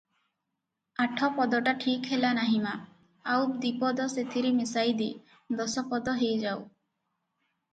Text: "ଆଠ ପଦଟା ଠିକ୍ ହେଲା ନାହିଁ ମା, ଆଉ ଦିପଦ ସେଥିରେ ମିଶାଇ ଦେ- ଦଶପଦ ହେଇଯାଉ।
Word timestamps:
"ଆଠ 1.03 1.27
ପଦଟା 1.35 1.73
ଠିକ୍ 1.83 2.09
ହେଲା 2.13 2.31
ନାହିଁ 2.39 2.57
ମା, 2.63 2.73
ଆଉ 3.35 3.45
ଦିପଦ 3.67 4.09
ସେଥିରେ 4.15 4.55
ମିଶାଇ 4.63 4.97
ଦେ- 5.03 5.13
ଦଶପଦ 5.61 6.17
ହେଇଯାଉ। 6.23 6.67